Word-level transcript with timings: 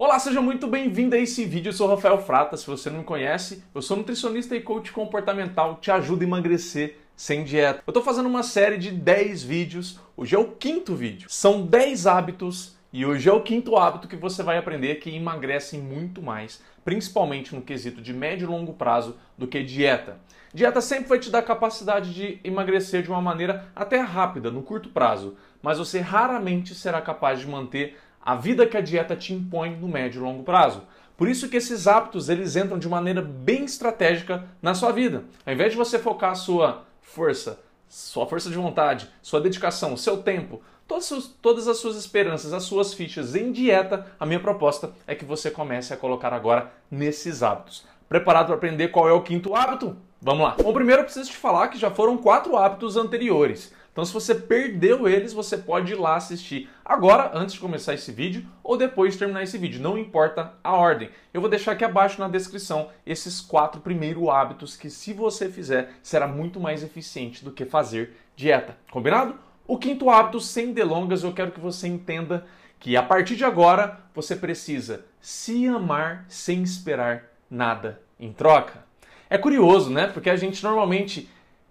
Olá, 0.00 0.16
seja 0.20 0.40
muito 0.40 0.68
bem-vindo 0.68 1.16
a 1.16 1.18
esse 1.18 1.44
vídeo. 1.44 1.70
Eu 1.70 1.72
sou 1.72 1.88
Rafael 1.88 2.22
Frata. 2.22 2.56
Se 2.56 2.64
você 2.68 2.88
não 2.88 2.98
me 2.98 3.04
conhece, 3.04 3.64
eu 3.74 3.82
sou 3.82 3.96
nutricionista 3.96 4.54
e 4.54 4.60
coach 4.60 4.92
comportamental. 4.92 5.78
Te 5.80 5.90
ajudo 5.90 6.22
a 6.22 6.24
emagrecer 6.24 6.98
sem 7.16 7.42
dieta. 7.42 7.82
Eu 7.84 7.90
estou 7.90 8.04
fazendo 8.04 8.28
uma 8.28 8.44
série 8.44 8.78
de 8.78 8.92
10 8.92 9.42
vídeos. 9.42 9.98
Hoje 10.16 10.36
é 10.36 10.38
o 10.38 10.52
quinto 10.52 10.94
vídeo. 10.94 11.28
São 11.28 11.66
10 11.66 12.06
hábitos 12.06 12.78
e 12.92 13.04
hoje 13.04 13.28
é 13.28 13.32
o 13.32 13.42
quinto 13.42 13.76
hábito 13.76 14.06
que 14.06 14.14
você 14.14 14.40
vai 14.40 14.56
aprender 14.56 15.00
que 15.00 15.10
emagrecem 15.10 15.80
muito 15.80 16.22
mais, 16.22 16.62
principalmente 16.84 17.52
no 17.52 17.60
quesito 17.60 18.00
de 18.00 18.14
médio 18.14 18.44
e 18.44 18.48
longo 18.48 18.74
prazo, 18.74 19.16
do 19.36 19.48
que 19.48 19.64
dieta. 19.64 20.20
Dieta 20.54 20.80
sempre 20.80 21.08
vai 21.08 21.18
te 21.18 21.28
dar 21.28 21.42
capacidade 21.42 22.14
de 22.14 22.38
emagrecer 22.44 23.02
de 23.02 23.10
uma 23.10 23.20
maneira 23.20 23.68
até 23.74 23.98
rápida, 23.98 24.48
no 24.48 24.62
curto 24.62 24.90
prazo, 24.90 25.36
mas 25.60 25.76
você 25.76 25.98
raramente 25.98 26.74
será 26.74 27.02
capaz 27.02 27.40
de 27.40 27.48
manter 27.48 27.98
a 28.28 28.34
vida 28.34 28.66
que 28.66 28.76
a 28.76 28.82
dieta 28.82 29.16
te 29.16 29.32
impõe 29.32 29.74
no 29.74 29.88
médio 29.88 30.18
e 30.18 30.22
longo 30.22 30.42
prazo. 30.42 30.82
Por 31.16 31.30
isso 31.30 31.48
que 31.48 31.56
esses 31.56 31.86
hábitos 31.86 32.28
eles 32.28 32.56
entram 32.56 32.78
de 32.78 32.86
maneira 32.86 33.22
bem 33.22 33.64
estratégica 33.64 34.44
na 34.60 34.74
sua 34.74 34.92
vida. 34.92 35.24
Ao 35.46 35.54
invés 35.54 35.72
de 35.72 35.78
você 35.78 35.98
focar 35.98 36.32
a 36.32 36.34
sua 36.34 36.84
força, 37.00 37.58
sua 37.88 38.26
força 38.26 38.50
de 38.50 38.56
vontade, 38.56 39.08
sua 39.22 39.40
dedicação, 39.40 39.96
seu 39.96 40.18
tempo, 40.18 40.60
todas, 40.86 41.66
as 41.66 41.78
suas 41.78 41.96
esperanças, 41.96 42.52
as 42.52 42.64
suas 42.64 42.92
fichas 42.92 43.34
em 43.34 43.50
dieta, 43.50 44.04
a 44.20 44.26
minha 44.26 44.40
proposta 44.40 44.92
é 45.06 45.14
que 45.14 45.24
você 45.24 45.50
comece 45.50 45.94
a 45.94 45.96
colocar 45.96 46.34
agora 46.34 46.70
nesses 46.90 47.42
hábitos. 47.42 47.86
Preparado 48.10 48.48
para 48.48 48.56
aprender 48.56 48.88
qual 48.88 49.08
é 49.08 49.12
o 49.12 49.22
quinto 49.22 49.54
hábito? 49.54 49.96
Vamos 50.20 50.42
lá. 50.42 50.54
Bom, 50.62 50.74
primeiro 50.74 51.00
eu 51.00 51.04
preciso 51.06 51.30
te 51.30 51.36
falar 51.38 51.68
que 51.68 51.78
já 51.78 51.90
foram 51.90 52.18
quatro 52.18 52.58
hábitos 52.58 52.94
anteriores. 52.98 53.72
Então, 53.98 54.06
se 54.06 54.12
você 54.12 54.32
perdeu 54.32 55.08
eles, 55.08 55.32
você 55.32 55.58
pode 55.58 55.90
ir 55.90 55.96
lá 55.96 56.14
assistir 56.14 56.70
agora, 56.84 57.32
antes 57.34 57.54
de 57.54 57.60
começar 57.60 57.94
esse 57.94 58.12
vídeo, 58.12 58.46
ou 58.62 58.76
depois 58.76 59.14
de 59.14 59.18
terminar 59.18 59.42
esse 59.42 59.58
vídeo. 59.58 59.82
Não 59.82 59.98
importa 59.98 60.52
a 60.62 60.72
ordem. 60.76 61.10
Eu 61.34 61.40
vou 61.40 61.50
deixar 61.50 61.72
aqui 61.72 61.84
abaixo 61.84 62.20
na 62.20 62.28
descrição 62.28 62.90
esses 63.04 63.40
quatro 63.40 63.80
primeiros 63.80 64.28
hábitos 64.28 64.76
que, 64.76 64.88
se 64.88 65.12
você 65.12 65.48
fizer, 65.48 65.94
será 66.00 66.28
muito 66.28 66.60
mais 66.60 66.84
eficiente 66.84 67.44
do 67.44 67.50
que 67.50 67.64
fazer 67.64 68.16
dieta. 68.36 68.76
Combinado? 68.88 69.34
O 69.66 69.76
quinto 69.76 70.08
hábito, 70.08 70.38
sem 70.38 70.72
delongas, 70.72 71.24
eu 71.24 71.32
quero 71.32 71.50
que 71.50 71.58
você 71.58 71.88
entenda 71.88 72.46
que 72.78 72.96
a 72.96 73.02
partir 73.02 73.34
de 73.34 73.44
agora 73.44 73.98
você 74.14 74.36
precisa 74.36 75.06
se 75.20 75.66
amar 75.66 76.24
sem 76.28 76.62
esperar 76.62 77.32
nada 77.50 78.00
em 78.20 78.32
troca. 78.32 78.86
É 79.28 79.36
curioso, 79.36 79.90
né? 79.90 80.06
Porque 80.06 80.30
a 80.30 80.36
gente 80.36 80.62
normalmente 80.62 81.28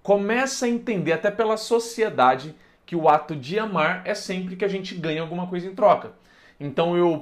começa 0.07 0.65
a 0.65 0.69
entender, 0.69 1.11
até 1.11 1.29
pela 1.29 1.57
sociedade, 1.57 2.55
que 2.85 2.95
o 2.95 3.09
ato 3.09 3.35
de 3.35 3.59
amar 3.59 4.03
é 4.05 4.15
sempre 4.15 4.55
que 4.55 4.63
a 4.63 4.67
gente 4.69 4.95
ganha 4.95 5.21
alguma 5.21 5.47
coisa 5.47 5.67
em 5.67 5.75
troca. 5.75 6.13
Então 6.57 6.95
eu, 6.95 7.21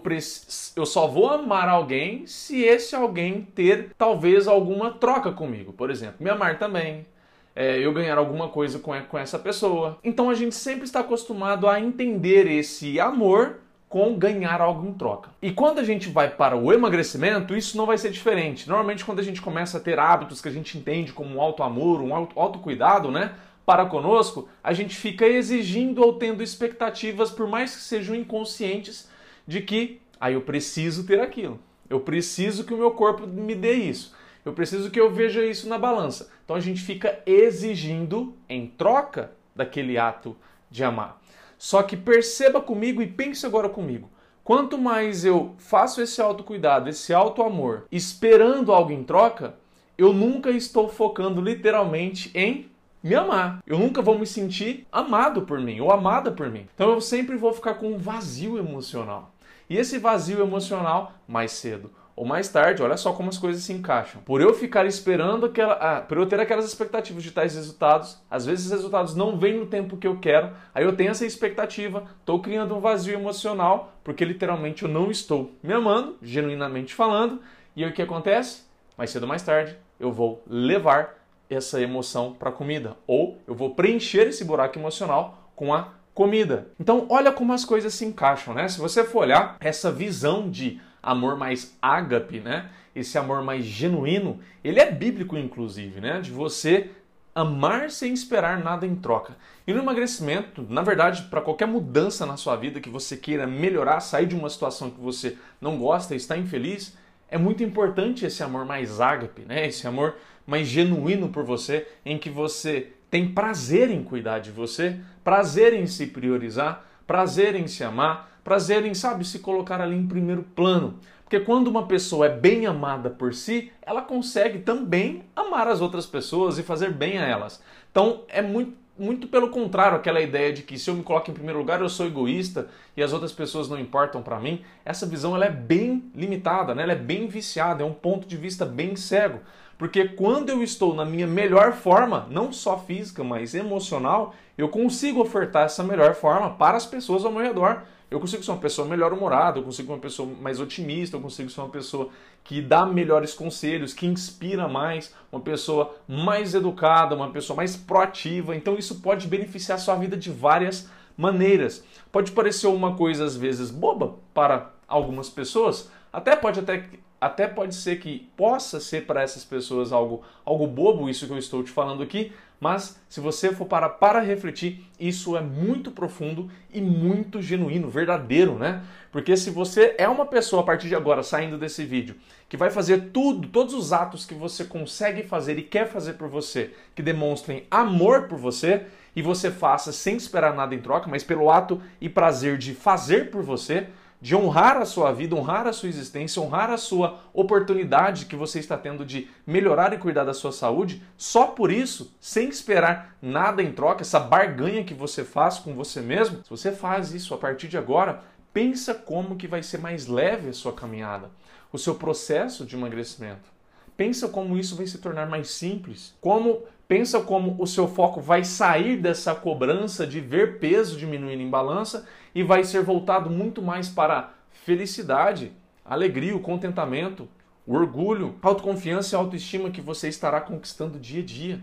eu 0.76 0.86
só 0.86 1.08
vou 1.08 1.28
amar 1.28 1.68
alguém 1.68 2.28
se 2.28 2.62
esse 2.62 2.96
alguém 2.96 3.42
ter 3.56 3.90
talvez 3.98 4.48
alguma 4.48 4.92
troca 4.92 5.32
comigo. 5.32 5.74
Por 5.74 5.90
exemplo, 5.90 6.18
me 6.20 6.30
amar 6.30 6.60
também, 6.60 7.08
é, 7.56 7.80
eu 7.80 7.92
ganhar 7.92 8.20
alguma 8.20 8.50
coisa 8.50 8.78
com, 8.78 8.92
com 9.02 9.18
essa 9.18 9.40
pessoa. 9.40 9.98
Então 10.04 10.30
a 10.30 10.36
gente 10.36 10.54
sempre 10.54 10.84
está 10.84 11.00
acostumado 11.00 11.68
a 11.68 11.82
entender 11.82 12.46
esse 12.46 13.00
amor 13.00 13.62
com 13.88 14.18
ganhar 14.18 14.62
algo 14.62 14.88
em 14.88 14.94
troca. 14.94 15.30
E 15.42 15.52
quando 15.52 15.80
a 15.80 15.84
gente 15.84 16.10
vai 16.10 16.30
para 16.30 16.58
o 16.58 16.74
emagrecimento, 16.74 17.56
isso 17.56 17.78
não 17.78 17.86
vai 17.86 17.98
ser 17.98 18.12
diferente. 18.12 18.68
Normalmente, 18.68 19.06
quando 19.06 19.20
a 19.20 19.24
gente 19.24 19.42
começa 19.42 19.78
a 19.78 19.82
ter 19.82 20.00
hábitos 20.00 20.42
que 20.42 20.50
a 20.50 20.52
gente 20.52 20.78
entende 20.78 21.14
como 21.14 21.36
um 21.36 21.42
auto-amor, 21.42 22.02
um 22.02 22.14
autocuidado, 22.14 23.12
né? 23.12 23.36
Para 23.66 23.86
conosco, 23.86 24.48
a 24.64 24.74
gente 24.74 24.96
fica 24.96 25.26
exigindo 25.26 26.04
ou 26.04 26.14
tendo 26.14 26.44
expectativas, 26.44 27.32
por 27.32 27.48
mais 27.48 27.76
que 27.76 27.82
sejam 27.82 28.16
inconscientes, 28.16 29.10
de 29.48 29.62
que 29.62 30.02
aí 30.20 30.34
ah, 30.34 30.36
eu 30.36 30.42
preciso 30.42 31.06
ter 31.06 31.20
aquilo. 31.20 31.60
Eu 31.90 32.00
preciso 32.00 32.64
que 32.64 32.74
o 32.74 32.78
meu 32.78 32.92
corpo 32.92 33.28
me 33.28 33.56
dê 33.56 33.74
isso. 33.74 34.16
Eu 34.44 34.54
preciso 34.54 34.92
que 34.92 35.00
eu 35.00 35.12
veja 35.12 35.44
isso 35.44 35.68
na 35.68 35.78
balança. 35.78 36.30
Então 36.44 36.56
a 36.56 36.60
gente 36.60 36.82
fica 36.82 37.20
exigindo 37.26 38.36
em 38.48 38.68
troca 38.68 39.32
daquele 39.56 39.98
ato 39.98 40.36
de 40.70 40.84
amar. 40.84 41.20
Só 41.66 41.82
que 41.82 41.98
perceba 41.98 42.62
comigo 42.62 43.02
e 43.02 43.08
pense 43.08 43.44
agora 43.44 43.68
comigo. 43.68 44.08
Quanto 44.44 44.78
mais 44.78 45.26
eu 45.26 45.56
faço 45.58 46.00
esse 46.00 46.22
autocuidado, 46.22 46.88
esse 46.88 47.12
auto-amor, 47.12 47.88
esperando 47.92 48.72
algo 48.72 48.92
em 48.92 49.04
troca, 49.04 49.56
eu 49.98 50.14
nunca 50.14 50.52
estou 50.52 50.88
focando 50.88 51.42
literalmente 51.42 52.30
em 52.36 52.70
me 53.02 53.16
amar. 53.16 53.64
Eu 53.66 53.80
nunca 53.80 54.00
vou 54.00 54.16
me 54.16 54.28
sentir 54.28 54.86
amado 54.92 55.42
por 55.42 55.60
mim 55.60 55.80
ou 55.80 55.92
amada 55.92 56.32
por 56.32 56.52
mim. 56.52 56.68
Então 56.76 56.92
eu 56.92 57.02
sempre 57.02 57.36
vou 57.36 57.52
ficar 57.52 57.74
com 57.74 57.94
um 57.94 57.98
vazio 57.98 58.60
emocional. 58.60 59.34
E 59.68 59.76
esse 59.76 59.98
vazio 59.98 60.42
emocional, 60.42 61.14
mais 61.28 61.52
cedo 61.52 61.90
ou 62.16 62.26
mais 62.26 62.48
tarde, 62.48 62.82
olha 62.82 62.96
só 62.96 63.12
como 63.12 63.30
as 63.30 63.38
coisas 63.38 63.64
se 63.64 63.74
encaixam. 63.74 64.22
Por 64.22 64.40
eu 64.40 64.54
ficar 64.54 64.86
esperando 64.86 65.48
aquela, 65.48 65.74
ah, 65.74 66.02
por 66.02 66.18
eu 66.18 66.26
ter 66.26 66.40
aquelas 66.40 66.66
expectativas 66.66 67.22
de 67.22 67.32
tais 67.32 67.56
resultados, 67.56 68.22
às 68.32 68.46
vezes 68.46 68.66
os 68.66 68.72
resultados 68.72 69.16
não 69.16 69.38
vêm 69.38 69.60
no 69.60 69.66
tempo 69.66 69.98
que 69.98 70.08
eu 70.08 70.18
quero, 70.18 70.52
aí 70.74 70.86
eu 70.86 70.96
tenho 70.96 71.12
essa 71.12 71.26
expectativa, 71.26 72.06
estou 72.20 72.42
criando 72.42 72.76
um 72.76 72.80
vazio 72.80 73.14
emocional, 73.14 73.94
porque 74.04 74.24
literalmente 74.24 74.84
eu 74.84 74.90
não 74.90 75.12
estou 75.12 75.52
me 75.62 75.74
amando, 75.74 76.16
genuinamente 76.22 76.94
falando, 76.94 77.42
e 77.76 77.84
aí 77.84 77.90
o 77.90 77.94
que 77.94 78.02
acontece? 78.02 78.64
Mais 78.98 79.10
cedo 79.10 79.24
ou 79.24 79.30
mais 79.30 79.42
tarde, 79.42 79.78
eu 80.00 80.12
vou 80.12 80.42
levar 80.48 81.16
essa 81.50 81.82
emoção 81.82 82.34
para 82.34 82.50
a 82.50 82.54
comida, 82.54 82.96
ou 83.06 83.38
eu 83.46 83.54
vou 83.54 83.76
preencher 83.76 84.28
esse 84.28 84.46
buraco 84.46 84.80
emocional 84.80 85.52
com 85.54 85.74
a 85.74 85.90
comida. 86.14 86.70
Então, 86.80 87.06
olha 87.10 87.32
como 87.32 87.52
as 87.52 87.66
coisas 87.66 87.94
se 87.94 88.06
encaixam, 88.06 88.54
né? 88.54 88.70
Se 88.70 88.80
você 88.80 89.04
for 89.04 89.24
olhar 89.24 89.58
essa 89.60 89.92
visão 89.92 90.50
de 90.50 90.80
amor 91.06 91.38
mais 91.38 91.78
ágape, 91.82 92.40
né? 92.40 92.70
Esse 92.96 93.18
amor 93.18 93.44
mais 93.44 93.64
genuíno, 93.64 94.40
ele 94.64 94.80
é 94.80 94.92
bíblico 94.92 95.38
inclusive, 95.38 96.02
né? 96.02 96.20
De 96.20 96.32
você 96.32 96.90
amar 97.36 97.92
sem 97.92 98.14
esperar 98.14 98.64
nada 98.64 98.88
em 98.88 98.96
troca. 98.96 99.36
E 99.68 99.74
no 99.74 99.80
emagrecimento, 99.80 100.66
na 100.70 100.82
verdade, 100.82 101.24
para 101.24 101.42
qualquer 101.42 101.68
mudança 101.68 102.26
na 102.26 102.38
sua 102.38 102.56
vida 102.56 102.80
que 102.80 102.90
você 102.90 103.16
queira 103.18 103.46
melhorar, 103.46 104.00
sair 104.00 104.26
de 104.26 104.36
uma 104.36 104.50
situação 104.50 104.90
que 104.90 105.00
você 105.00 105.38
não 105.62 105.78
gosta 105.78 106.16
está 106.16 106.38
infeliz, 106.38 106.98
é 107.30 107.38
muito 107.38 107.62
importante 107.62 108.26
esse 108.26 108.42
amor 108.42 108.66
mais 108.66 109.00
ágape, 109.02 109.42
né? 109.42 109.68
Esse 109.68 109.86
amor 109.86 110.16
mais 110.48 110.68
genuíno 110.68 111.30
por 111.30 111.44
você, 111.44 111.88
em 112.06 112.18
que 112.18 112.30
você 112.30 112.94
tem 113.12 113.28
prazer 113.28 113.92
em 113.92 114.04
cuidar 114.04 114.40
de 114.40 114.52
você, 114.52 114.98
prazer 115.24 115.74
em 115.74 115.88
se 115.88 116.08
priorizar, 116.08 116.86
prazer 117.06 117.56
em 117.56 117.68
se 117.68 117.84
amar, 117.84 118.40
prazer 118.44 118.86
em, 118.86 118.94
sabe, 118.94 119.26
se 119.26 119.40
colocar 119.40 119.82
ali 119.82 119.96
em 119.96 120.08
primeiro 120.08 120.44
plano. 120.56 121.00
Porque 121.24 121.40
quando 121.40 121.68
uma 121.68 121.88
pessoa 121.88 122.28
é 122.28 122.30
bem 122.30 122.68
amada 122.68 123.10
por 123.10 123.34
si, 123.34 123.72
ela 123.82 124.02
consegue 124.02 124.60
também 124.60 125.24
amar 125.36 125.68
as 125.68 125.82
outras 125.82 126.06
pessoas 126.06 126.60
e 126.60 126.64
fazer 126.64 126.92
bem 126.92 127.18
a 127.18 127.26
elas. 127.26 127.62
Então 127.92 128.24
é 128.28 128.42
muito 128.42 128.86
muito 128.98 129.28
pelo 129.28 129.50
contrário, 129.50 129.98
aquela 129.98 130.22
ideia 130.22 130.54
de 130.54 130.62
que 130.62 130.80
se 130.80 130.90
eu 130.90 130.96
me 130.96 131.04
coloco 131.04 131.30
em 131.30 131.34
primeiro 131.34 131.60
lugar 131.60 131.82
eu 131.82 131.90
sou 131.90 132.06
egoísta 132.06 132.70
e 132.96 133.04
as 133.04 133.12
outras 133.12 133.34
pessoas 133.34 133.68
não 133.68 133.78
importam 133.78 134.24
para 134.24 134.40
mim, 134.40 134.62
essa 134.86 135.06
visão 135.06 135.36
ela 135.36 135.46
é 135.46 135.50
bem 135.50 136.10
limitada, 136.16 136.74
né? 136.74 136.84
ela 136.84 136.94
é 136.94 136.98
bem 136.98 137.28
viciada, 137.28 137.84
é 137.84 137.86
um 137.86 137.94
ponto 137.94 138.26
de 138.26 138.38
vista 138.38 138.66
bem 138.66 138.96
cego. 138.96 139.42
Porque 139.78 140.08
quando 140.08 140.50
eu 140.50 140.64
estou 140.64 140.96
na 140.96 141.04
minha 141.04 141.28
melhor 141.28 141.74
forma, 141.74 142.28
não 142.30 142.54
só 142.54 142.78
física, 142.78 143.24
mas 143.24 143.54
emocional, 143.54 144.34
eu 144.58 144.70
consigo 144.70 145.22
ofertar 145.22 145.66
essa 145.66 145.84
melhor 145.84 146.16
forma 146.16 146.52
para 146.52 146.78
as 146.78 146.86
pessoas 146.86 147.26
ao 147.26 147.32
meu 147.32 147.42
redor. 147.42 147.84
Eu 148.10 148.20
consigo 148.20 148.44
ser 148.44 148.52
uma 148.52 148.60
pessoa 148.60 148.88
melhor 148.88 149.12
humorada, 149.12 149.60
eu 149.60 149.64
consigo 149.64 149.88
ser 149.88 149.94
uma 149.94 150.00
pessoa 150.00 150.30
mais 150.40 150.60
otimista, 150.60 151.18
eu 151.18 151.22
consigo 151.22 151.50
ser 151.50 151.60
uma 151.60 151.70
pessoa 151.70 152.10
que 152.44 152.62
dá 152.62 152.86
melhores 152.86 153.34
conselhos, 153.34 153.94
que 153.94 154.06
inspira 154.06 154.68
mais, 154.68 155.14
uma 155.32 155.42
pessoa 155.42 155.96
mais 156.08 156.54
educada, 156.54 157.16
uma 157.16 157.32
pessoa 157.32 157.58
mais 157.58 157.76
proativa. 157.76 158.56
Então 158.56 158.76
isso 158.76 159.02
pode 159.02 159.28
beneficiar 159.28 159.78
a 159.78 159.82
sua 159.82 159.96
vida 159.96 160.16
de 160.16 160.30
várias 160.30 160.88
maneiras. 161.18 161.84
Pode 162.12 162.32
parecer 162.32 162.68
uma 162.68 162.96
coisa 162.96 163.26
às 163.26 163.36
vezes 163.36 163.72
boba 163.72 164.16
para 164.34 164.72
algumas 164.88 165.30
pessoas, 165.30 165.90
até 166.14 166.36
pode 166.36 166.60
até 166.60 166.88
até 167.26 167.48
pode 167.48 167.74
ser 167.74 168.00
que 168.00 168.30
possa 168.38 168.80
ser 168.80 169.06
para 169.06 169.22
essas 169.24 169.44
pessoas 169.44 169.92
algo, 169.92 170.22
algo 170.46 170.68
bobo 170.68 171.10
isso 171.10 171.26
que 171.26 171.34
eu 171.34 171.38
estou 171.38 171.64
te 171.64 171.72
falando 171.72 172.04
aqui, 172.04 172.32
mas 172.60 173.00
se 173.10 173.20
você 173.20 173.52
for 173.52 173.66
para 173.66 173.90
para 173.90 174.20
refletir, 174.20 174.86
isso 175.00 175.36
é 175.36 175.42
muito 175.42 175.92
profundo 175.92 176.50
e 176.72 176.80
muito 176.80 177.42
genuíno, 177.42 177.90
verdadeiro, 177.90 178.58
né? 178.58 178.84
Porque 179.12 179.36
se 179.36 179.50
você 179.50 179.96
é 179.98 180.08
uma 180.08 180.26
pessoa 180.26 180.62
a 180.62 180.66
partir 180.66 180.88
de 180.88 180.96
agora 180.96 181.24
saindo 181.24 181.58
desse 181.58 181.84
vídeo 181.84 182.16
que 182.48 182.56
vai 182.56 182.70
fazer 182.70 183.10
tudo, 183.12 183.48
todos 183.48 183.74
os 183.74 183.92
atos 183.92 184.26
que 184.26 184.36
você 184.36 184.64
consegue 184.64 185.24
fazer 185.24 185.58
e 185.58 185.64
quer 185.64 185.88
fazer 185.88 186.14
por 186.14 186.30
você, 186.30 186.74
que 186.94 187.02
demonstrem 187.02 187.66
amor 187.72 188.28
por 188.28 188.38
você, 188.38 188.86
e 189.16 189.22
você 189.22 189.50
faça 189.50 189.92
sem 189.92 190.16
esperar 190.16 190.54
nada 190.54 190.76
em 190.76 190.82
troca, 190.82 191.10
mas 191.10 191.24
pelo 191.24 191.50
ato 191.50 191.82
e 192.00 192.08
prazer 192.08 192.58
de 192.58 192.76
fazer 192.76 193.32
por 193.32 193.42
você, 193.42 193.88
de 194.22 194.36
honrar 194.36 194.78
a 194.78 194.86
sua 194.86 195.12
vida, 195.12 195.36
honrar 195.36 195.68
a 195.68 195.74
sua 195.74 195.90
existência, 195.90 196.42
honrar 196.42 196.70
a 196.70 196.78
sua 196.78 197.20
oportunidade 197.34 198.26
que 198.26 198.36
você 198.36 198.60
está 198.60 198.78
tendo 198.78 199.06
de 199.06 199.28
melhorar 199.46 199.94
e 199.94 199.98
cuidar 199.98 200.24
da 200.24 200.34
sua 200.34 200.52
saúde, 200.52 201.04
só 201.18 201.48
por 201.48 201.72
isso, 201.72 202.14
sem 202.20 202.50
esperar 202.50 203.16
nada 203.22 203.62
em 203.62 203.72
troca, 203.72 204.02
essa 204.02 204.20
barganha 204.20 204.84
que 204.84 204.94
você 204.94 205.24
faz 205.24 205.60
com 205.60 205.74
você 205.74 206.02
mesmo, 206.02 206.44
se 206.44 206.50
você 206.50 206.72
faz 206.72 207.14
isso 207.14 207.34
a 207.34 207.38
partir 207.38 207.68
de 207.68 207.78
agora, 207.78 208.24
Pensa 208.56 208.94
como 208.94 209.36
que 209.36 209.50
vai 209.50 209.62
ser 209.62 209.80
mais 209.80 210.08
leve 210.08 210.48
a 210.48 210.54
sua 210.54 210.72
caminhada, 210.72 211.30
o 211.74 211.78
seu 211.78 211.94
processo 211.94 212.66
de 212.66 212.74
emagrecimento. 212.74 213.50
Pensa 213.98 214.28
como 214.28 214.58
isso 214.58 214.76
vai 214.76 214.86
se 214.88 214.98
tornar 214.98 215.28
mais 215.28 215.50
simples. 215.50 216.14
Como 216.20 216.64
pensa 216.88 217.22
como 217.22 217.56
o 217.60 217.66
seu 217.66 217.88
foco 217.88 218.22
vai 218.22 218.44
sair 218.44 218.98
dessa 218.98 219.34
cobrança 219.34 220.06
de 220.06 220.20
ver 220.20 220.60
peso 220.60 220.98
diminuindo 220.98 221.42
em 221.42 221.50
balança 221.50 222.06
e 222.34 222.44
vai 222.44 222.64
ser 222.64 222.84
voltado 222.84 223.30
muito 223.30 223.62
mais 223.62 223.88
para 223.88 224.34
felicidade, 224.52 225.52
alegria, 225.84 226.36
o 226.36 226.42
contentamento, 226.42 227.28
o 227.66 227.74
orgulho, 227.74 228.36
autoconfiança 228.42 229.16
e 229.16 229.18
autoestima 229.18 229.72
que 229.72 229.82
você 229.82 230.10
estará 230.10 230.42
conquistando 230.42 231.00
dia 231.00 231.22
a 231.22 231.26
dia. 231.26 231.62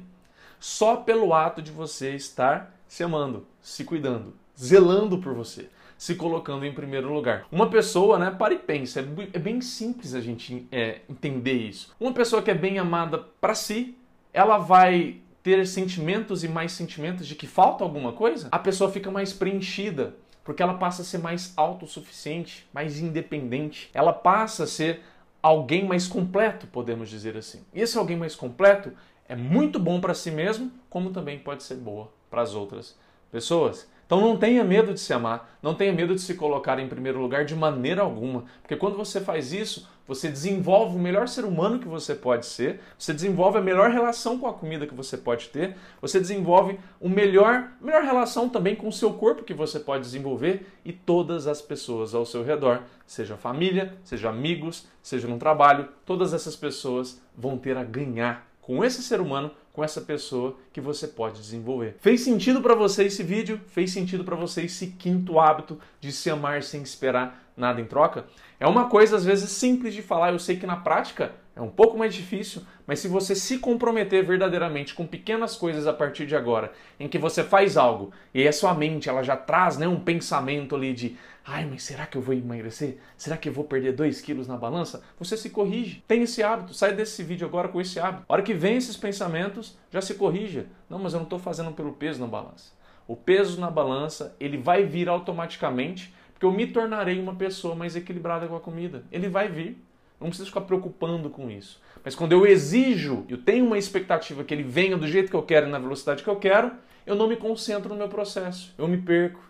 Só 0.58 0.96
pelo 0.96 1.34
ato 1.34 1.61
de 1.61 1.70
você 1.70 2.14
estar 2.14 2.75
se 2.88 3.02
amando, 3.02 3.46
se 3.61 3.84
cuidando, 3.84 4.34
zelando 4.56 5.19
por 5.19 5.34
você 5.34 5.69
se 6.03 6.17
colocando 6.17 6.67
em 6.67 6.73
primeiro 6.73 7.15
lugar. 7.15 7.47
Uma 7.49 7.71
pessoa, 7.71 8.19
né, 8.19 8.29
para 8.29 8.53
e 8.53 8.59
pensa, 8.59 8.99
é, 8.99 9.05
é 9.35 9.39
bem 9.39 9.61
simples 9.61 10.17
a 10.17 10.21
gente 10.21 10.67
é, 10.73 11.03
entender 11.09 11.53
isso. 11.53 11.95
Uma 12.01 12.13
pessoa 12.13 12.43
que 12.43 12.51
é 12.51 12.55
bem 12.55 12.77
amada 12.81 13.19
para 13.41 13.55
si, 13.55 13.97
ela 14.33 14.59
vai 14.59 15.19
ter 15.45 15.65
sentimentos 15.65 16.43
e 16.43 16.49
mais 16.49 16.73
sentimentos 16.73 17.25
de 17.25 17.37
que 17.37 17.47
falta 17.47 17.85
alguma 17.85 18.13
coisa, 18.13 18.49
a 18.51 18.59
pessoa 18.59 18.91
fica 18.91 19.13
mais 19.13 19.33
preenchida, 19.33 20.17
porque 20.43 20.61
ela 20.61 20.75
passa 20.75 21.03
a 21.03 21.05
ser 21.05 21.19
mais 21.19 21.53
autossuficiente, 21.57 22.67
mais 22.75 22.99
independente. 22.99 23.89
Ela 23.95 24.13
passa 24.13 24.65
a 24.65 24.67
ser 24.67 25.03
alguém 25.41 25.87
mais 25.87 26.09
completo, 26.09 26.67
podemos 26.67 27.09
dizer 27.11 27.37
assim. 27.37 27.65
E 27.73 27.81
esse 27.81 27.97
alguém 27.97 28.17
mais 28.17 28.35
completo 28.35 28.91
é 29.29 29.37
muito 29.37 29.79
bom 29.79 30.01
para 30.01 30.15
si 30.15 30.33
mesmo, 30.33 30.73
como 30.91 31.13
também 31.13 31.39
pode 31.39 31.63
ser 31.63 31.77
boa 31.77 32.13
para 32.29 32.43
as 32.43 32.57
outras 32.57 32.99
pessoas. 33.31 33.89
Então 34.12 34.20
não 34.20 34.37
tenha 34.37 34.62
medo 34.62 34.93
de 34.93 35.00
se 35.00 35.11
amar, 35.14 35.56
não 35.62 35.75
tenha 35.75 35.91
medo 35.91 36.14
de 36.14 36.20
se 36.20 36.35
colocar 36.35 36.79
em 36.79 36.87
primeiro 36.87 37.19
lugar 37.19 37.47
de 37.47 37.56
maneira 37.56 38.03
alguma, 38.03 38.44
porque 38.61 38.76
quando 38.76 38.94
você 38.94 39.23
faz 39.23 39.55
isso, 39.55 39.88
você 40.06 40.29
desenvolve 40.29 40.94
o 40.97 40.99
melhor 40.99 41.26
ser 41.26 41.47
humano 41.47 41.79
que 41.79 41.88
você 41.88 42.14
pode 42.14 42.44
ser, 42.44 42.81
você 42.99 43.14
desenvolve 43.14 43.56
a 43.56 43.62
melhor 43.62 43.91
relação 43.91 44.38
com 44.38 44.47
a 44.47 44.53
comida 44.53 44.87
que 44.87 44.94
você 44.94 45.17
pode 45.17 45.49
ter, 45.49 45.79
você 45.99 46.20
desenvolve 46.20 46.79
o 47.00 47.09
melhor, 47.09 47.70
melhor 47.81 48.03
relação 48.03 48.50
também 48.50 48.76
com 48.76 48.87
o 48.87 48.93
seu 48.93 49.14
corpo 49.14 49.44
que 49.44 49.55
você 49.55 49.81
pode 49.81 50.03
desenvolver 50.03 50.67
e 50.85 50.93
todas 50.93 51.47
as 51.47 51.62
pessoas 51.62 52.15
ao 52.15 52.26
seu 52.26 52.44
redor, 52.44 52.82
seja 53.06 53.38
família, 53.38 53.97
seja 54.05 54.29
amigos, 54.29 54.87
seja 55.03 55.26
no 55.26 55.38
trabalho, 55.38 55.88
todas 56.05 56.35
essas 56.35 56.55
pessoas 56.55 57.19
vão 57.35 57.56
ter 57.56 57.79
a 57.79 57.82
ganhar 57.82 58.52
com 58.62 58.82
esse 58.82 59.03
ser 59.03 59.20
humano, 59.20 59.50
com 59.73 59.82
essa 59.82 60.00
pessoa 60.00 60.56
que 60.73 60.81
você 60.81 61.06
pode 61.09 61.41
desenvolver. 61.41 61.97
Fez 62.00 62.23
sentido 62.23 62.62
para 62.62 62.75
você 62.75 63.05
esse 63.05 63.23
vídeo? 63.23 63.61
Fez 63.67 63.91
sentido 63.91 64.25
para 64.25 64.37
você 64.37 64.62
esse 64.62 64.87
quinto 64.87 65.38
hábito 65.38 65.79
de 66.00 66.12
se 66.12 66.31
amar 66.31 66.62
sem 66.62 66.81
esperar 66.81 67.53
nada 67.56 67.81
em 67.81 67.85
troca? 67.85 68.26
É 68.61 68.67
uma 68.67 68.88
coisa 68.88 69.17
às 69.17 69.25
vezes 69.25 69.50
simples 69.50 69.93
de 69.93 70.00
falar, 70.00 70.32
eu 70.32 70.38
sei 70.38 70.56
que 70.56 70.67
na 70.67 70.76
prática 70.76 71.35
é 71.55 71.61
um 71.61 71.69
pouco 71.69 71.99
mais 71.99 72.15
difícil, 72.15 72.63
mas 72.87 72.99
se 72.99 73.09
você 73.09 73.35
se 73.35 73.59
comprometer 73.59 74.25
verdadeiramente 74.25 74.95
com 74.95 75.07
pequenas 75.07 75.55
coisas 75.55 75.87
a 75.87 75.93
partir 75.93 76.27
de 76.27 76.35
agora, 76.35 76.73
em 76.99 77.09
que 77.09 77.19
você 77.19 77.45
faz 77.45 77.77
algo 77.77 78.11
e 78.33 78.41
aí 78.41 78.49
a 78.49 78.53
sua 78.53 78.73
mente 78.73 79.09
ela 79.09 79.23
já 79.23 79.37
traz 79.37 79.77
né, 79.77 79.87
um 79.87 80.01
pensamento 80.01 80.75
ali 80.75 80.95
de 80.95 81.17
ai, 81.45 81.67
mas 81.67 81.83
será 81.83 82.07
que 82.07 82.17
eu 82.17 82.23
vou 82.23 82.35
emagrecer? 82.35 82.99
Será 83.17 83.37
que 83.37 83.49
eu 83.49 83.53
vou 83.53 83.65
perder 83.65 83.93
2 83.93 84.21
quilos 84.21 84.49
na 84.49 84.57
balança? 84.57 85.03
Você 85.19 85.37
se 85.37 85.51
corrige. 85.51 86.03
Tem 86.07 86.23
esse 86.23 86.43
hábito, 86.43 86.73
sai 86.73 86.95
desse 86.95 87.23
vídeo 87.23 87.47
agora 87.47 87.69
com 87.69 87.81
esse 87.81 88.01
hábito. 88.01 88.25
A 88.29 88.33
hora 88.33 88.43
que 88.43 88.55
vem 88.55 88.77
esses 88.77 88.97
pensamentos, 88.97 89.77
já 89.91 90.01
se 90.01 90.15
corrija. 90.15 90.67
Não, 90.89 90.99
mas 90.99 91.13
eu 91.13 91.19
não 91.19 91.25
estou 91.25 91.39
fazendo 91.39 91.73
pelo 91.73 91.93
peso 91.93 92.21
na 92.21 92.27
balança. 92.27 92.73
O 93.07 93.17
peso 93.17 93.61
na 93.61 93.71
balança, 93.71 94.37
ele 94.39 94.57
vai 94.57 94.85
vir 94.85 95.09
automaticamente, 95.09 96.15
porque 96.33 96.47
eu 96.47 96.53
me 96.53 96.67
tornarei 96.67 97.21
uma 97.21 97.35
pessoa 97.35 97.75
mais 97.75 97.97
equilibrada 97.97 98.47
com 98.47 98.57
a 98.57 98.61
comida. 98.61 99.05
Ele 99.11 99.29
vai 99.29 99.49
vir. 99.49 99.85
Não 100.23 100.31
precisa 100.31 100.47
ficar 100.47 100.63
preocupando 100.63 101.29
com 101.29 101.51
isso. 101.51 101.81
Mas 102.05 102.15
quando 102.15 102.33
eu 102.33 102.47
exijo, 102.47 103.25
eu 103.29 103.39
tenho 103.39 103.67
uma 103.67 103.79
expectativa 103.79 104.45
que 104.45 104.55
ele 104.55 104.63
venha 104.63 104.97
do 104.97 105.07
jeito 105.07 105.31
que 105.31 105.37
eu 105.37 105.43
quero 105.43 105.67
e 105.67 105.71
na 105.71 105.79
velocidade 105.79 106.23
que 106.23 106.31
eu 106.31 106.37
quero, 106.37 106.73
eu 107.05 107.15
não 107.15 107.29
me 107.29 107.37
concentro 107.37 107.89
no 107.89 107.97
meu 107.97 108.09
processo. 108.09 108.73
Eu 108.79 108.89
me 108.89 108.99
perco. 108.99 109.41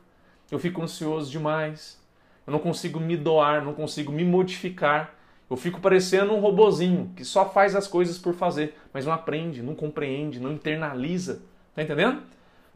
Eu 0.50 0.58
fico 0.58 0.82
ansioso 0.82 1.30
demais. 1.30 2.00
Eu 2.46 2.52
não 2.52 2.58
consigo 2.58 2.98
me 2.98 3.16
doar, 3.16 3.64
não 3.64 3.74
consigo 3.74 4.10
me 4.12 4.24
modificar. 4.24 5.14
Eu 5.48 5.56
fico 5.56 5.80
parecendo 5.80 6.32
um 6.32 6.40
robozinho 6.40 7.12
que 7.14 7.24
só 7.24 7.48
faz 7.48 7.76
as 7.76 7.86
coisas 7.86 8.18
por 8.18 8.34
fazer, 8.34 8.74
mas 8.92 9.04
não 9.04 9.12
aprende, 9.12 9.62
não 9.62 9.74
compreende, 9.74 10.40
não 10.40 10.52
internaliza. 10.52 11.42
Tá 11.74 11.82
entendendo? 11.82 12.22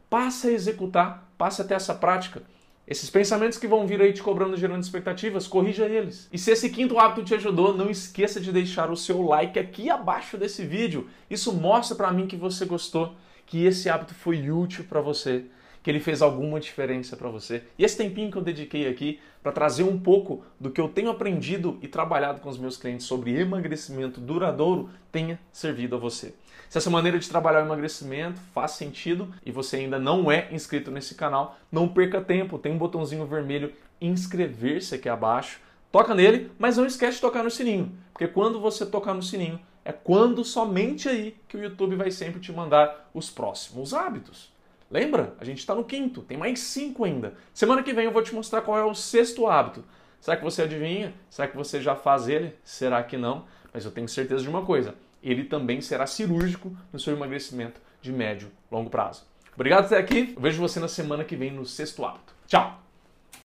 Passa 0.09 0.47
a 0.47 0.51
executar, 0.51 1.27
passa 1.37 1.63
a 1.63 1.65
ter 1.65 1.73
essa 1.73 1.93
prática. 1.93 2.41
Esses 2.87 3.09
pensamentos 3.09 3.57
que 3.57 3.67
vão 3.67 3.85
vir 3.85 4.01
aí 4.01 4.13
te 4.13 4.23
cobrando, 4.23 4.55
gerando 4.55 4.81
expectativas, 4.81 5.45
corrija 5.45 5.85
eles. 5.85 6.29
E 6.31 6.37
se 6.37 6.51
esse 6.51 6.69
quinto 6.69 6.97
hábito 6.97 7.25
te 7.25 7.35
ajudou, 7.35 7.75
não 7.75 7.89
esqueça 7.89 8.39
de 8.39 8.49
deixar 8.49 8.89
o 8.89 8.95
seu 8.95 9.21
like 9.21 9.59
aqui 9.59 9.89
abaixo 9.89 10.37
desse 10.37 10.63
vídeo. 10.63 11.09
Isso 11.29 11.51
mostra 11.51 11.97
para 11.97 12.13
mim 12.13 12.27
que 12.27 12.37
você 12.37 12.63
gostou, 12.65 13.13
que 13.45 13.65
esse 13.65 13.89
hábito 13.89 14.13
foi 14.13 14.49
útil 14.49 14.85
para 14.87 15.01
você, 15.01 15.45
que 15.87 15.91
ele 15.91 16.01
fez 16.01 16.21
alguma 16.21 16.59
diferença 16.59 17.15
para 17.15 17.29
você. 17.29 17.63
E 17.79 17.85
esse 17.85 17.95
tempinho 17.95 18.29
que 18.29 18.37
eu 18.37 18.41
dediquei 18.41 18.89
aqui 18.89 19.21
para 19.41 19.53
trazer 19.53 19.83
um 19.83 19.97
pouco 19.97 20.43
do 20.59 20.69
que 20.69 20.81
eu 20.81 20.89
tenho 20.89 21.09
aprendido 21.09 21.79
e 21.81 21.87
trabalhado 21.87 22.41
com 22.41 22.49
os 22.49 22.57
meus 22.57 22.75
clientes 22.75 23.05
sobre 23.05 23.39
emagrecimento 23.39 24.19
duradouro 24.19 24.89
tenha 25.13 25.39
servido 25.49 25.95
a 25.95 25.97
você. 25.97 26.35
Se 26.67 26.77
essa 26.77 26.89
maneira 26.89 27.17
de 27.17 27.29
trabalhar 27.29 27.61
o 27.61 27.65
emagrecimento 27.67 28.37
faz 28.53 28.71
sentido 28.71 29.33
e 29.45 29.49
você 29.49 29.77
ainda 29.77 29.97
não 29.97 30.29
é 30.29 30.49
inscrito 30.51 30.91
nesse 30.91 31.15
canal, 31.15 31.57
não 31.71 31.87
perca 31.87 32.19
tempo, 32.19 32.59
tem 32.59 32.73
um 32.73 32.77
botãozinho 32.77 33.25
vermelho 33.25 33.71
inscrever-se 34.01 34.93
aqui 34.93 35.07
abaixo. 35.07 35.61
Toca 35.89 36.13
nele, 36.13 36.51
mas 36.59 36.75
não 36.75 36.85
esquece 36.85 37.15
de 37.15 37.21
tocar 37.21 37.45
no 37.45 37.49
sininho, 37.49 37.93
porque 38.11 38.27
quando 38.27 38.59
você 38.59 38.85
tocar 38.85 39.13
no 39.13 39.23
sininho, 39.23 39.57
é 39.85 39.93
quando 39.93 40.43
somente 40.43 41.07
aí 41.07 41.37
que 41.47 41.55
o 41.55 41.63
YouTube 41.63 41.95
vai 41.95 42.11
sempre 42.11 42.41
te 42.41 42.51
mandar 42.51 43.09
os 43.13 43.29
próximos 43.29 43.93
hábitos. 43.93 44.56
Lembra? 44.89 45.35
A 45.39 45.45
gente 45.45 45.59
está 45.59 45.75
no 45.75 45.83
quinto, 45.83 46.21
tem 46.21 46.37
mais 46.37 46.59
cinco 46.59 47.03
ainda. 47.03 47.33
Semana 47.53 47.83
que 47.83 47.93
vem 47.93 48.05
eu 48.05 48.11
vou 48.11 48.21
te 48.21 48.33
mostrar 48.33 48.61
qual 48.61 48.77
é 48.77 48.83
o 48.83 48.93
sexto 48.93 49.47
hábito. 49.47 49.83
Será 50.19 50.37
que 50.37 50.43
você 50.43 50.61
adivinha? 50.61 51.13
Será 51.29 51.47
que 51.47 51.55
você 51.55 51.81
já 51.81 51.95
faz 51.95 52.27
ele? 52.27 52.53
Será 52.63 53.03
que 53.03 53.17
não? 53.17 53.45
Mas 53.73 53.85
eu 53.85 53.91
tenho 53.91 54.07
certeza 54.07 54.43
de 54.43 54.49
uma 54.49 54.65
coisa: 54.65 54.95
ele 55.21 55.43
também 55.43 55.81
será 55.81 56.07
cirúrgico 56.07 56.75
no 56.91 56.99
seu 56.99 57.13
emagrecimento 57.13 57.81
de 58.01 58.11
médio 58.11 58.49
longo 58.71 58.89
prazo. 58.89 59.25
Obrigado 59.53 59.85
estar 59.85 59.97
aqui. 59.97 60.33
Eu 60.35 60.41
vejo 60.41 60.61
você 60.61 60.79
na 60.79 60.87
semana 60.87 61.23
que 61.23 61.35
vem 61.35 61.51
no 61.51 61.65
sexto 61.65 62.05
hábito. 62.05 62.33
Tchau! 62.47 62.86